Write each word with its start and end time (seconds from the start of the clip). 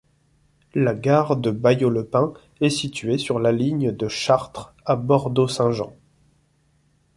La 0.73 0.95
gare 0.95 1.35
de 1.37 1.51
Bailleau-le-Pin 1.51 2.33
est 2.59 2.71
située 2.71 3.19
sur 3.19 3.37
la 3.37 3.51
ligne 3.51 3.91
de 3.91 4.07
Chartres 4.07 4.73
à 4.83 4.95
Bordeaux-Saint-Jean. 4.95 5.93